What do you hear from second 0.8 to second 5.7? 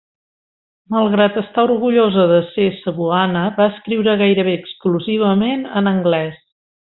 Malgrat estar orgullosa de ser cebuana, va escriure gairebé exclusivament